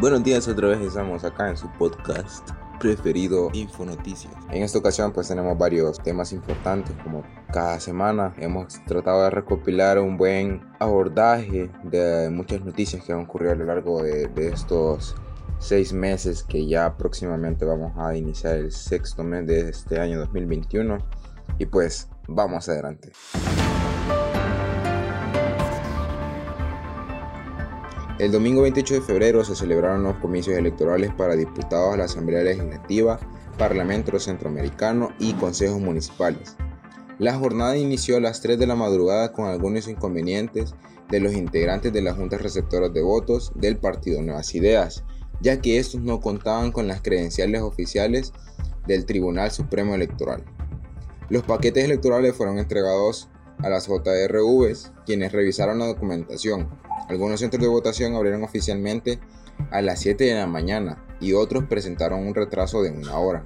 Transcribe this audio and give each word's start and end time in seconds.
Buenos 0.00 0.24
días, 0.24 0.48
otra 0.48 0.68
vez 0.68 0.80
estamos 0.80 1.24
acá 1.24 1.50
en 1.50 1.58
su 1.58 1.70
podcast 1.72 2.48
preferido 2.78 3.50
Infonoticias. 3.52 4.32
En 4.50 4.62
esta 4.62 4.78
ocasión 4.78 5.12
pues 5.12 5.28
tenemos 5.28 5.58
varios 5.58 5.98
temas 5.98 6.32
importantes 6.32 6.96
como 7.04 7.22
cada 7.52 7.78
semana 7.80 8.34
hemos 8.38 8.82
tratado 8.86 9.24
de 9.24 9.30
recopilar 9.30 9.98
un 9.98 10.16
buen 10.16 10.62
abordaje 10.78 11.70
de 11.82 12.30
muchas 12.30 12.64
noticias 12.64 13.04
que 13.04 13.12
han 13.12 13.20
ocurrido 13.20 13.52
a 13.52 13.56
lo 13.56 13.66
largo 13.66 14.02
de, 14.02 14.28
de 14.28 14.48
estos 14.48 15.14
seis 15.58 15.92
meses 15.92 16.44
que 16.44 16.66
ya 16.66 16.96
próximamente 16.96 17.66
vamos 17.66 17.92
a 17.98 18.16
iniciar 18.16 18.56
el 18.56 18.72
sexto 18.72 19.22
mes 19.22 19.46
de 19.46 19.68
este 19.68 20.00
año 20.00 20.18
2021 20.20 20.96
y 21.58 21.66
pues 21.66 22.08
vamos 22.26 22.70
adelante. 22.70 23.12
El 28.20 28.32
domingo 28.32 28.60
28 28.60 28.96
de 28.96 29.00
febrero 29.00 29.42
se 29.46 29.56
celebraron 29.56 30.02
los 30.02 30.16
comicios 30.16 30.54
electorales 30.54 31.10
para 31.14 31.36
diputados 31.36 31.94
a 31.94 31.96
la 31.96 32.04
Asamblea 32.04 32.42
Legislativa, 32.42 33.18
Parlamento 33.56 34.20
Centroamericano 34.20 35.08
y 35.18 35.32
consejos 35.32 35.80
municipales. 35.80 36.54
La 37.18 37.38
jornada 37.38 37.78
inició 37.78 38.18
a 38.18 38.20
las 38.20 38.42
3 38.42 38.58
de 38.58 38.66
la 38.66 38.74
madrugada 38.74 39.32
con 39.32 39.46
algunos 39.46 39.88
inconvenientes 39.88 40.74
de 41.08 41.18
los 41.18 41.32
integrantes 41.32 41.94
de 41.94 42.02
las 42.02 42.18
juntas 42.18 42.42
receptoras 42.42 42.92
de 42.92 43.00
votos 43.00 43.52
del 43.54 43.78
partido 43.78 44.20
Nuevas 44.20 44.54
Ideas, 44.54 45.02
ya 45.40 45.62
que 45.62 45.78
estos 45.78 46.02
no 46.02 46.20
contaban 46.20 46.72
con 46.72 46.88
las 46.88 47.00
credenciales 47.00 47.62
oficiales 47.62 48.34
del 48.86 49.06
Tribunal 49.06 49.50
Supremo 49.50 49.94
Electoral. 49.94 50.44
Los 51.30 51.44
paquetes 51.44 51.86
electorales 51.86 52.36
fueron 52.36 52.58
entregados 52.58 53.30
a 53.62 53.68
las 53.68 53.86
JRVs, 53.86 54.92
quienes 55.06 55.32
revisaron 55.32 55.78
la 55.78 55.86
documentación. 55.86 56.68
Algunos 57.08 57.40
centros 57.40 57.62
de 57.62 57.68
votación 57.68 58.14
abrieron 58.14 58.44
oficialmente 58.44 59.18
a 59.70 59.82
las 59.82 60.00
7 60.00 60.24
de 60.24 60.34
la 60.34 60.46
mañana 60.46 61.04
y 61.20 61.32
otros 61.32 61.64
presentaron 61.64 62.26
un 62.26 62.34
retraso 62.34 62.82
de 62.82 62.90
una 62.90 63.18
hora. 63.18 63.44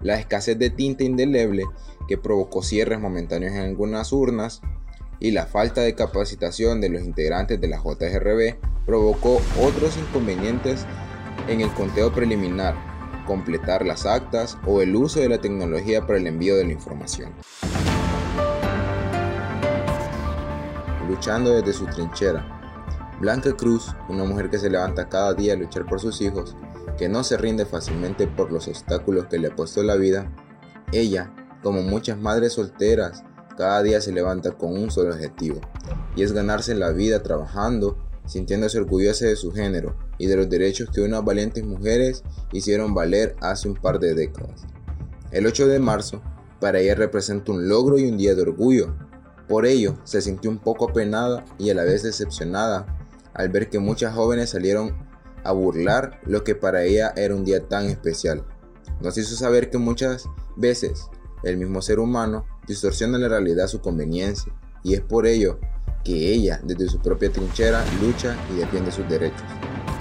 La 0.00 0.18
escasez 0.18 0.58
de 0.58 0.70
tinta 0.70 1.04
indeleble 1.04 1.64
que 2.08 2.18
provocó 2.18 2.62
cierres 2.62 3.00
momentáneos 3.00 3.54
en 3.54 3.60
algunas 3.60 4.12
urnas 4.12 4.60
y 5.20 5.30
la 5.30 5.46
falta 5.46 5.80
de 5.80 5.94
capacitación 5.94 6.80
de 6.80 6.90
los 6.90 7.02
integrantes 7.02 7.60
de 7.60 7.68
la 7.68 7.78
JRB 7.78 8.56
provocó 8.84 9.40
otros 9.60 9.96
inconvenientes 9.96 10.84
en 11.48 11.60
el 11.60 11.72
conteo 11.72 12.12
preliminar, 12.12 12.74
completar 13.26 13.86
las 13.86 14.04
actas 14.04 14.58
o 14.66 14.82
el 14.82 14.94
uso 14.94 15.20
de 15.20 15.28
la 15.28 15.40
tecnología 15.40 16.06
para 16.06 16.18
el 16.18 16.26
envío 16.26 16.56
de 16.56 16.64
la 16.64 16.72
información. 16.72 17.32
Luchando 21.08 21.50
desde 21.50 21.72
su 21.72 21.86
trinchera. 21.86 22.44
Blanca 23.20 23.52
Cruz, 23.56 23.94
una 24.08 24.24
mujer 24.24 24.50
que 24.50 24.58
se 24.58 24.70
levanta 24.70 25.08
cada 25.08 25.34
día 25.34 25.52
a 25.52 25.56
luchar 25.56 25.86
por 25.86 26.00
sus 26.00 26.20
hijos, 26.20 26.56
que 26.96 27.08
no 27.08 27.22
se 27.24 27.36
rinde 27.36 27.66
fácilmente 27.66 28.26
por 28.26 28.50
los 28.50 28.68
obstáculos 28.68 29.26
que 29.26 29.38
le 29.38 29.48
ha 29.48 29.56
puesto 29.56 29.82
la 29.82 29.96
vida, 29.96 30.32
ella, 30.92 31.32
como 31.62 31.82
muchas 31.82 32.18
madres 32.18 32.54
solteras, 32.54 33.22
cada 33.56 33.82
día 33.82 34.00
se 34.00 34.12
levanta 34.12 34.52
con 34.52 34.76
un 34.76 34.90
solo 34.90 35.14
objetivo, 35.14 35.60
y 36.16 36.22
es 36.22 36.32
ganarse 36.32 36.74
la 36.74 36.90
vida 36.90 37.22
trabajando 37.22 37.98
sintiéndose 38.26 38.78
orgullosa 38.78 39.26
de 39.26 39.36
su 39.36 39.52
género 39.52 39.96
y 40.18 40.26
de 40.26 40.36
los 40.36 40.48
derechos 40.48 40.88
que 40.90 41.02
unas 41.02 41.24
valientes 41.24 41.64
mujeres 41.64 42.22
hicieron 42.52 42.94
valer 42.94 43.36
hace 43.40 43.68
un 43.68 43.74
par 43.74 43.98
de 43.98 44.14
décadas. 44.14 44.62
El 45.30 45.46
8 45.46 45.66
de 45.66 45.78
marzo 45.78 46.22
para 46.60 46.80
ella 46.80 46.94
representa 46.94 47.52
un 47.52 47.68
logro 47.68 47.98
y 47.98 48.08
un 48.08 48.16
día 48.16 48.34
de 48.34 48.42
orgullo. 48.42 48.94
Por 49.48 49.66
ello, 49.66 49.96
se 50.04 50.22
sintió 50.22 50.50
un 50.50 50.58
poco 50.58 50.88
apenada 50.88 51.44
y 51.58 51.70
a 51.70 51.74
la 51.74 51.84
vez 51.84 52.02
decepcionada 52.02 52.86
al 53.34 53.48
ver 53.48 53.68
que 53.68 53.78
muchas 53.78 54.14
jóvenes 54.14 54.50
salieron 54.50 54.96
a 55.42 55.52
burlar 55.52 56.20
lo 56.24 56.44
que 56.44 56.54
para 56.54 56.84
ella 56.84 57.12
era 57.16 57.34
un 57.34 57.44
día 57.44 57.68
tan 57.68 57.86
especial. 57.86 58.44
Nos 59.00 59.18
hizo 59.18 59.36
saber 59.36 59.70
que 59.70 59.78
muchas 59.78 60.26
veces 60.56 61.08
el 61.42 61.58
mismo 61.58 61.82
ser 61.82 61.98
humano 61.98 62.46
distorsiona 62.66 63.18
la 63.18 63.28
realidad 63.28 63.66
a 63.66 63.68
su 63.68 63.80
conveniencia 63.80 64.52
y 64.82 64.94
es 64.94 65.00
por 65.00 65.26
ello 65.26 65.58
que 66.04 66.32
ella, 66.32 66.60
desde 66.62 66.88
su 66.88 67.00
propia 67.00 67.30
trinchera, 67.30 67.84
lucha 68.00 68.36
y 68.52 68.58
defiende 68.58 68.92
sus 68.92 69.08
derechos. 69.08 69.42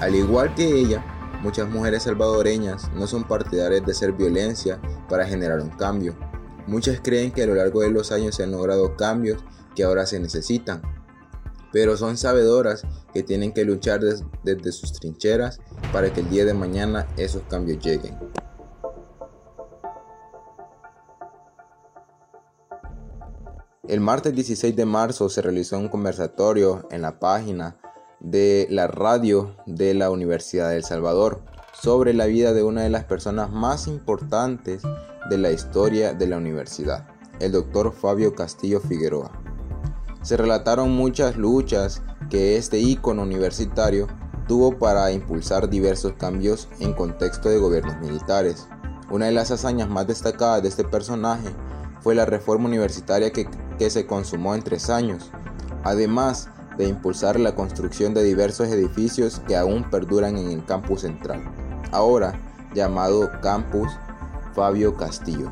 Al 0.00 0.14
igual 0.14 0.54
que 0.54 0.64
ella, 0.64 1.04
muchas 1.42 1.68
mujeres 1.68 2.04
salvadoreñas 2.04 2.90
no 2.94 3.06
son 3.06 3.24
partidarias 3.24 3.84
de 3.84 3.92
hacer 3.92 4.12
violencia 4.12 4.80
para 5.08 5.26
generar 5.26 5.60
un 5.60 5.70
cambio. 5.70 6.14
Muchas 6.70 7.00
creen 7.00 7.32
que 7.32 7.42
a 7.42 7.46
lo 7.48 7.56
largo 7.56 7.80
de 7.80 7.90
los 7.90 8.12
años 8.12 8.36
se 8.36 8.44
han 8.44 8.52
logrado 8.52 8.96
cambios 8.96 9.42
que 9.74 9.82
ahora 9.82 10.06
se 10.06 10.20
necesitan, 10.20 10.80
pero 11.72 11.96
son 11.96 12.16
sabedoras 12.16 12.82
que 13.12 13.24
tienen 13.24 13.52
que 13.52 13.64
luchar 13.64 14.00
desde 14.44 14.70
sus 14.70 14.92
trincheras 14.92 15.58
para 15.92 16.12
que 16.12 16.20
el 16.20 16.30
día 16.30 16.44
de 16.44 16.54
mañana 16.54 17.08
esos 17.16 17.42
cambios 17.50 17.84
lleguen. 17.84 18.16
El 23.88 23.98
martes 23.98 24.32
16 24.32 24.76
de 24.76 24.86
marzo 24.86 25.28
se 25.28 25.42
realizó 25.42 25.76
un 25.76 25.88
conversatorio 25.88 26.86
en 26.92 27.02
la 27.02 27.18
página 27.18 27.80
de 28.20 28.68
la 28.70 28.86
radio 28.86 29.56
de 29.66 29.94
la 29.94 30.08
Universidad 30.12 30.68
de 30.70 30.76
El 30.76 30.84
Salvador 30.84 31.42
sobre 31.82 32.12
la 32.12 32.26
vida 32.26 32.52
de 32.52 32.62
una 32.62 32.82
de 32.82 32.90
las 32.90 33.04
personas 33.04 33.50
más 33.50 33.86
importantes 33.86 34.82
de 35.30 35.38
la 35.38 35.50
historia 35.50 36.12
de 36.12 36.26
la 36.26 36.36
universidad, 36.36 37.06
el 37.40 37.52
doctor 37.52 37.92
Fabio 37.92 38.34
Castillo 38.34 38.80
Figueroa. 38.80 39.30
Se 40.22 40.36
relataron 40.36 40.90
muchas 40.90 41.36
luchas 41.36 42.02
que 42.28 42.56
este 42.56 42.78
ícono 42.78 43.22
universitario 43.22 44.08
tuvo 44.46 44.78
para 44.78 45.10
impulsar 45.12 45.70
diversos 45.70 46.12
cambios 46.14 46.68
en 46.80 46.92
contexto 46.92 47.48
de 47.48 47.58
gobiernos 47.58 47.98
militares. 48.00 48.66
Una 49.10 49.26
de 49.26 49.32
las 49.32 49.50
hazañas 49.50 49.88
más 49.88 50.06
destacadas 50.06 50.62
de 50.62 50.68
este 50.68 50.84
personaje 50.84 51.48
fue 52.00 52.14
la 52.14 52.26
reforma 52.26 52.68
universitaria 52.68 53.32
que 53.32 53.48
que 53.80 53.88
se 53.88 54.04
consumó 54.04 54.54
en 54.54 54.62
tres 54.62 54.90
años, 54.90 55.30
además 55.84 56.50
de 56.76 56.86
impulsar 56.86 57.40
la 57.40 57.54
construcción 57.54 58.12
de 58.12 58.22
diversos 58.22 58.68
edificios 58.68 59.40
que 59.48 59.56
aún 59.56 59.88
perduran 59.88 60.36
en 60.36 60.50
el 60.50 60.62
campus 60.66 61.00
central, 61.00 61.40
ahora 61.92 62.38
llamado 62.74 63.30
Campus 63.40 63.88
Fabio 64.54 64.96
Castillo. 64.96 65.50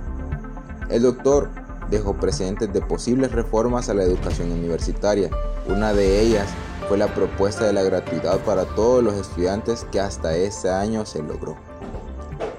El 0.89 1.03
doctor 1.03 1.51
dejó 1.91 2.15
presentes 2.15 2.73
de 2.73 2.81
posibles 2.81 3.33
reformas 3.33 3.89
a 3.89 3.95
la 3.95 4.05
educación 4.05 4.53
universitaria. 4.53 5.31
Una 5.69 5.93
de 5.93 6.21
ellas 6.21 6.49
fue 6.89 6.99
la 6.99 7.15
propuesta 7.15 7.65
de 7.65 7.73
la 7.73 7.83
gratuidad 7.83 8.39
para 8.41 8.65
todos 8.65 9.03
los 9.03 9.15
estudiantes 9.15 9.87
que 9.91 10.01
hasta 10.01 10.37
ese 10.37 10.71
año 10.71 11.05
se 11.07 11.23
logró. 11.23 11.57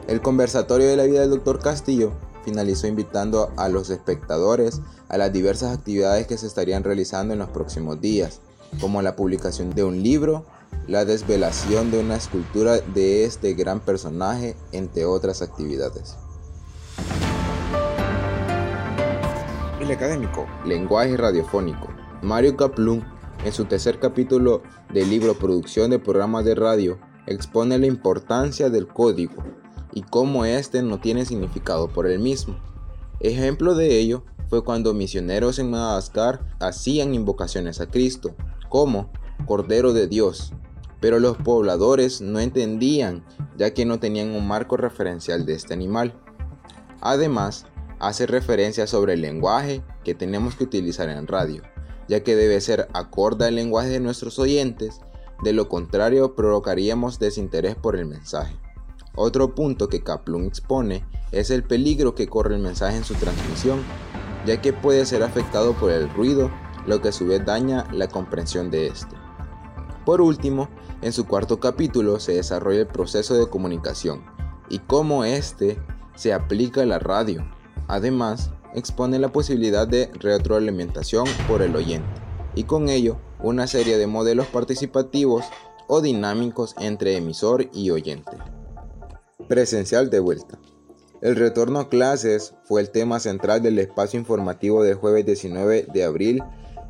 El 0.07 0.21
conversatorio 0.21 0.87
de 0.87 0.97
la 0.97 1.03
vida 1.03 1.21
del 1.21 1.31
doctor 1.31 1.59
Castillo 1.59 2.11
finalizó 2.43 2.87
invitando 2.87 3.51
a 3.57 3.69
los 3.69 3.89
espectadores 3.89 4.81
a 5.07 5.17
las 5.17 5.31
diversas 5.33 5.75
actividades 5.75 6.27
que 6.27 6.37
se 6.37 6.47
estarían 6.47 6.83
realizando 6.83 7.33
en 7.33 7.39
los 7.39 7.49
próximos 7.49 7.99
días, 7.99 8.39
como 8.79 9.01
la 9.01 9.15
publicación 9.15 9.71
de 9.71 9.83
un 9.83 10.01
libro, 10.01 10.45
la 10.87 11.05
desvelación 11.05 11.91
de 11.91 11.99
una 11.99 12.15
escultura 12.15 12.79
de 12.79 13.23
este 13.23 13.53
gran 13.53 13.79
personaje, 13.79 14.55
entre 14.71 15.05
otras 15.05 15.41
actividades. 15.41 16.17
El 19.79 19.91
académico, 19.91 20.47
lenguaje 20.65 21.15
radiofónico. 21.15 21.87
Mario 22.21 22.57
Kaplun, 22.57 23.03
en 23.45 23.53
su 23.53 23.65
tercer 23.65 23.99
capítulo 23.99 24.63
del 24.93 25.09
libro 25.09 25.35
Producción 25.35 25.89
de 25.91 25.99
programas 25.99 26.43
de 26.45 26.55
radio, 26.55 26.99
expone 27.27 27.77
la 27.77 27.85
importancia 27.85 28.69
del 28.69 28.87
código 28.87 29.43
y 29.93 30.01
cómo 30.01 30.45
éste 30.45 30.81
no 30.81 30.99
tiene 30.99 31.25
significado 31.25 31.87
por 31.87 32.07
el 32.07 32.19
mismo. 32.19 32.57
Ejemplo 33.19 33.75
de 33.75 33.99
ello 33.99 34.23
fue 34.49 34.63
cuando 34.63 34.93
misioneros 34.93 35.59
en 35.59 35.69
Madagascar 35.69 36.41
hacían 36.59 37.13
invocaciones 37.13 37.79
a 37.79 37.87
Cristo 37.87 38.35
como 38.69 39.11
Cordero 39.45 39.93
de 39.93 40.07
Dios, 40.07 40.53
pero 40.99 41.19
los 41.19 41.37
pobladores 41.37 42.21
no 42.21 42.39
entendían 42.39 43.23
ya 43.57 43.73
que 43.73 43.85
no 43.85 43.99
tenían 43.99 44.31
un 44.31 44.47
marco 44.47 44.77
referencial 44.77 45.45
de 45.45 45.53
este 45.53 45.73
animal. 45.73 46.13
Además, 47.01 47.65
hace 47.99 48.25
referencia 48.25 48.87
sobre 48.87 49.13
el 49.13 49.21
lenguaje 49.21 49.83
que 50.03 50.15
tenemos 50.15 50.55
que 50.55 50.63
utilizar 50.63 51.09
en 51.09 51.27
radio, 51.27 51.61
ya 52.07 52.23
que 52.23 52.35
debe 52.35 52.61
ser 52.61 52.87
acorde 52.93 53.45
al 53.45 53.55
lenguaje 53.55 53.89
de 53.89 53.99
nuestros 53.99 54.39
oyentes, 54.39 55.01
de 55.43 55.53
lo 55.53 55.67
contrario 55.69 56.35
provocaríamos 56.35 57.19
desinterés 57.19 57.75
por 57.75 57.95
el 57.95 58.05
mensaje. 58.05 58.55
Otro 59.15 59.53
punto 59.55 59.89
que 59.89 60.03
Kaplun 60.03 60.45
expone 60.45 61.03
es 61.31 61.49
el 61.49 61.63
peligro 61.63 62.15
que 62.15 62.27
corre 62.27 62.55
el 62.55 62.61
mensaje 62.61 62.97
en 62.97 63.03
su 63.03 63.15
transmisión, 63.15 63.83
ya 64.45 64.61
que 64.61 64.71
puede 64.71 65.05
ser 65.05 65.23
afectado 65.23 65.73
por 65.73 65.91
el 65.91 66.09
ruido, 66.13 66.49
lo 66.87 67.01
que 67.01 67.09
a 67.09 67.11
su 67.11 67.27
vez 67.27 67.45
daña 67.45 67.85
la 67.91 68.07
comprensión 68.07 68.71
de 68.71 68.87
este. 68.87 69.18
Por 70.09 70.21
último, 70.21 70.69
en 71.03 71.13
su 71.13 71.27
cuarto 71.27 71.59
capítulo 71.59 72.19
se 72.19 72.33
desarrolla 72.33 72.79
el 72.79 72.87
proceso 72.87 73.35
de 73.35 73.47
comunicación 73.47 74.23
y 74.67 74.79
cómo 74.79 75.23
éste 75.23 75.77
se 76.15 76.33
aplica 76.33 76.81
a 76.81 76.87
la 76.87 76.97
radio. 76.97 77.45
Además, 77.87 78.49
expone 78.73 79.19
la 79.19 79.31
posibilidad 79.31 79.87
de 79.87 80.09
retroalimentación 80.19 81.25
por 81.47 81.61
el 81.61 81.75
oyente 81.75 82.09
y 82.55 82.63
con 82.63 82.89
ello 82.89 83.19
una 83.39 83.67
serie 83.67 83.99
de 83.99 84.07
modelos 84.07 84.47
participativos 84.47 85.45
o 85.87 86.01
dinámicos 86.01 86.73
entre 86.79 87.15
emisor 87.15 87.69
y 87.71 87.91
oyente. 87.91 88.31
Presencial 89.47 90.09
de 90.09 90.21
vuelta. 90.21 90.57
El 91.21 91.35
retorno 91.35 91.81
a 91.81 91.89
clases 91.89 92.55
fue 92.63 92.81
el 92.81 92.89
tema 92.89 93.19
central 93.19 93.61
del 93.61 93.77
espacio 93.77 94.19
informativo 94.19 94.81
del 94.81 94.95
jueves 94.95 95.27
19 95.27 95.85
de 95.93 96.03
abril 96.03 96.43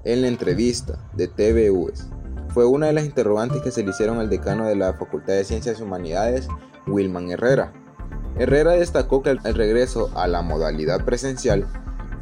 en 0.05 0.21
la 0.21 0.29
entrevista 0.29 1.05
de 1.17 1.27
TVUS. 1.27 2.05
Fue 2.53 2.65
una 2.65 2.87
de 2.87 2.93
las 2.93 3.05
interrogantes 3.05 3.61
que 3.61 3.71
se 3.71 3.83
le 3.83 3.91
hicieron 3.91 4.17
al 4.17 4.29
decano 4.29 4.65
de 4.65 4.75
la 4.75 4.93
Facultad 4.93 5.33
de 5.33 5.43
Ciencias 5.43 5.79
y 5.79 5.83
Humanidades, 5.83 6.47
Wilman 6.87 7.29
Herrera. 7.29 7.71
Herrera 8.37 8.71
destacó 8.71 9.21
que 9.21 9.31
el 9.31 9.55
regreso 9.55 10.09
a 10.15 10.27
la 10.27 10.41
modalidad 10.41 11.05
presencial 11.05 11.67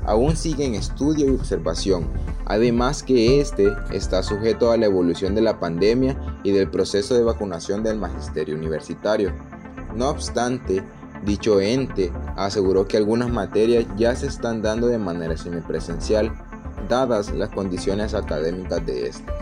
aún 0.06 0.36
sigue 0.36 0.66
en 0.66 0.76
estudio 0.76 1.28
y 1.28 1.36
observación, 1.36 2.08
además 2.46 3.04
que 3.04 3.40
este 3.40 3.74
está 3.92 4.24
sujeto 4.24 4.72
a 4.72 4.78
la 4.78 4.86
evolución 4.86 5.36
de 5.36 5.42
la 5.42 5.60
pandemia 5.60 6.18
y 6.44 6.52
del 6.52 6.70
proceso 6.70 7.14
de 7.14 7.24
vacunación 7.24 7.84
del 7.84 7.98
magisterio 7.98 8.56
universitario. 8.56 9.34
No 9.96 10.10
obstante, 10.10 10.84
dicho 11.24 11.60
ente 11.62 12.12
aseguró 12.36 12.88
que 12.88 12.98
algunas 12.98 13.30
materias 13.30 13.86
ya 13.98 14.16
se 14.16 14.28
están 14.28 14.62
dando 14.62 14.88
de 14.88 14.98
manera 14.98 15.36
semipresencial, 15.38 16.32
dadas 16.88 17.32
las 17.34 17.50
condiciones 17.50 18.14
académicas 18.14 18.86
de 18.86 19.10
estas. 19.10 19.34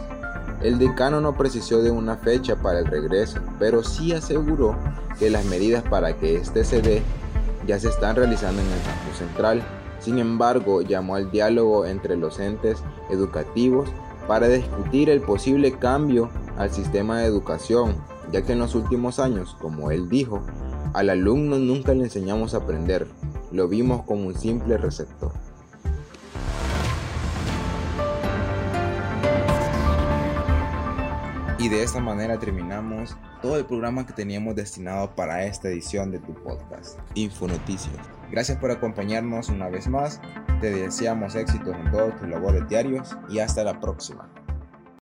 El 0.66 0.80
decano 0.80 1.22
no 1.22 1.38
precisó 1.38 1.84
de 1.84 1.92
una 1.92 2.18
fecha 2.18 2.56
para 2.56 2.80
el 2.80 2.88
regreso, 2.88 3.40
pero 3.60 3.84
sí 3.84 4.14
aseguró 4.14 4.76
que 5.20 5.30
las 5.30 5.46
medidas 5.46 5.84
para 5.84 6.18
que 6.18 6.38
este 6.38 6.64
se 6.64 6.82
dé 6.82 7.04
ya 7.68 7.80
se 7.80 7.90
están 7.90 8.16
realizando 8.16 8.64
en 8.64 8.68
el 8.70 8.82
campus 8.82 9.18
central. 9.20 9.64
Sin 10.00 10.18
embargo, 10.18 10.82
llamó 10.82 11.18
al 11.18 11.30
diálogo 11.30 11.86
entre 11.86 12.18
los 12.18 12.40
entes 12.40 12.80
educativos 13.12 13.88
para 14.28 14.48
discutir 14.48 15.12
el 15.12 15.22
posible 15.22 15.72
cambio 15.78 16.32
al 16.58 16.72
sistema 16.72 17.20
de 17.20 17.28
educación, 17.28 17.98
ya 18.32 18.42
que 18.42 18.54
en 18.54 18.60
los 18.60 18.74
últimos 18.74 19.20
años, 19.20 19.56
como 19.62 19.92
él 19.92 20.10
dijo, 20.10 20.42
al 20.96 21.12
alumno 21.12 21.60
nunca 21.60 21.94
le 21.94 22.06
enseñamos 22.06 22.56
a 22.56 22.58
aprender, 22.58 23.06
lo 23.52 23.68
vimos 23.68 24.02
como 24.08 24.26
un 24.26 24.34
simple 24.34 24.78
receptor. 24.78 25.32
Y 31.66 31.68
de 31.68 31.82
esta 31.82 32.00
manera 32.00 32.38
terminamos 32.38 33.18
todo 33.42 33.58
el 33.58 33.66
programa 33.66 34.06
que 34.06 34.14
teníamos 34.14 34.56
destinado 34.56 35.16
para 35.16 35.46
esta 35.46 35.68
edición 35.68 36.12
de 36.12 36.20
tu 36.20 36.32
podcast, 36.36 37.00
Infonoticias. 37.16 37.96
Gracias 38.30 38.60
por 38.60 38.70
acompañarnos 38.70 39.50
una 39.50 39.68
vez 39.70 39.88
más, 39.88 40.22
te 40.62 40.70
deseamos 40.70 41.34
éxitos 41.34 41.76
en 41.76 41.90
todos 41.90 42.20
tus 42.20 42.30
labores 42.30 42.70
diarios 42.70 43.18
y 43.30 43.40
hasta 43.40 43.64
la 43.64 43.80
próxima. 43.80 44.30